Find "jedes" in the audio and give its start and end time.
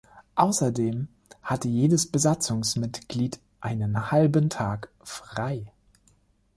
1.67-2.07